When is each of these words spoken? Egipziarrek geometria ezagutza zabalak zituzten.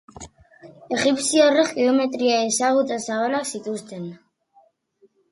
Egipziarrek 0.93 1.73
geometria 1.79 2.39
ezagutza 2.53 2.97
zabalak 3.01 3.45
zituzten. 3.57 4.09